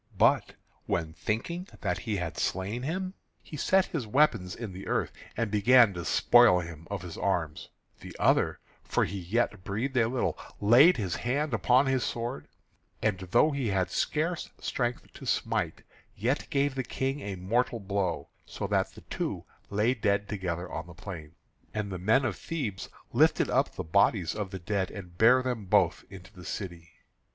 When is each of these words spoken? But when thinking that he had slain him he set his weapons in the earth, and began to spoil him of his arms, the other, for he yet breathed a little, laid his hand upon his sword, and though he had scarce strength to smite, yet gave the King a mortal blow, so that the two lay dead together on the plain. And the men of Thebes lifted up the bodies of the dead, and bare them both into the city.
But 0.17 0.55
when 0.87 1.13
thinking 1.13 1.67
that 1.81 1.99
he 1.99 2.15
had 2.15 2.35
slain 2.35 2.81
him 2.81 3.13
he 3.43 3.55
set 3.55 3.85
his 3.85 4.07
weapons 4.07 4.55
in 4.55 4.73
the 4.73 4.87
earth, 4.87 5.11
and 5.37 5.51
began 5.51 5.93
to 5.93 6.03
spoil 6.05 6.59
him 6.59 6.87
of 6.89 7.03
his 7.03 7.17
arms, 7.19 7.69
the 7.99 8.15
other, 8.17 8.59
for 8.81 9.05
he 9.05 9.19
yet 9.19 9.63
breathed 9.63 9.97
a 9.97 10.07
little, 10.07 10.39
laid 10.59 10.97
his 10.97 11.17
hand 11.17 11.53
upon 11.53 11.85
his 11.85 12.03
sword, 12.03 12.47
and 13.03 13.19
though 13.19 13.51
he 13.51 13.67
had 13.67 13.91
scarce 13.91 14.49
strength 14.59 15.05
to 15.13 15.27
smite, 15.27 15.83
yet 16.15 16.49
gave 16.49 16.73
the 16.73 16.83
King 16.83 17.19
a 17.19 17.35
mortal 17.35 17.79
blow, 17.79 18.29
so 18.43 18.65
that 18.65 18.93
the 18.93 19.01
two 19.01 19.45
lay 19.69 19.93
dead 19.93 20.27
together 20.27 20.67
on 20.71 20.87
the 20.87 20.95
plain. 20.95 21.35
And 21.75 21.91
the 21.91 21.99
men 21.99 22.25
of 22.25 22.37
Thebes 22.37 22.89
lifted 23.13 23.51
up 23.51 23.75
the 23.75 23.83
bodies 23.83 24.33
of 24.33 24.49
the 24.49 24.57
dead, 24.57 24.89
and 24.89 25.15
bare 25.19 25.43
them 25.43 25.65
both 25.65 26.03
into 26.09 26.33
the 26.33 26.43
city. 26.43 26.89